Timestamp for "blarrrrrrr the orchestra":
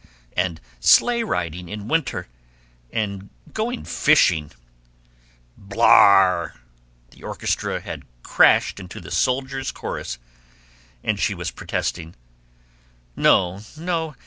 5.69-7.79